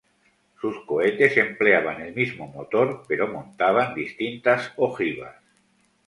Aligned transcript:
Sus 0.59 0.77
cohetes 0.87 1.37
empleaban 1.37 2.01
el 2.01 2.15
mismo 2.15 2.47
motor, 2.47 3.03
pero 3.07 3.27
montaban 3.27 3.93
distintas 3.93 4.73
ojivas. 4.77 5.35